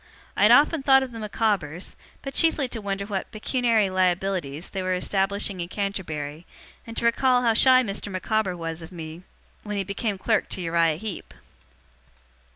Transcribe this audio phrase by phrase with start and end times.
[0.35, 4.81] I had often thought of the Micawbers, but chiefly to wonder what 'pecuniary liabilities' they
[4.81, 6.47] were establishing in Canterbury,
[6.87, 8.11] and to recall how shy Mr.
[8.11, 9.21] Micawber was of me
[9.61, 11.35] when he became clerk to Uriah Heep.